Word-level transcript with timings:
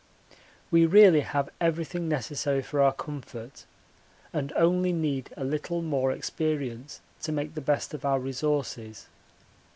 We 0.71 0.87
really 0.87 1.19
have 1.19 1.51
everything 1.61 2.09
necessary 2.09 2.63
for 2.63 2.81
our 2.81 2.91
comfort 2.91 3.65
and 4.33 4.51
only 4.53 4.91
need 4.91 5.29
a 5.37 5.43
little 5.43 5.83
more 5.83 6.11
experience 6.11 7.01
to 7.21 7.31
make 7.31 7.53
the 7.53 7.61
best 7.61 7.93
of 7.93 8.03
our 8.03 8.19
resources. 8.19 9.05